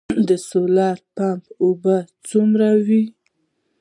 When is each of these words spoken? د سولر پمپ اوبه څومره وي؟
د 0.27 0.29
سولر 0.49 0.95
پمپ 1.15 1.43
اوبه 1.63 1.97
څومره 2.29 2.69
وي؟ 2.85 3.03